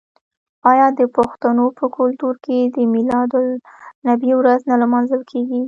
آیا 0.71 0.87
د 0.99 1.01
پښتنو 1.15 1.65
په 1.77 1.85
کلتور 1.97 2.33
کې 2.45 2.57
د 2.75 2.77
میلاد 2.93 3.31
النبي 3.41 4.31
ورځ 4.39 4.59
نه 4.69 4.75
لمانځل 4.81 5.21
کیږي؟ 5.31 5.59